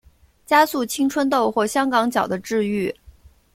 [0.47, 2.91] 加速青春痘或香港脚的治愈。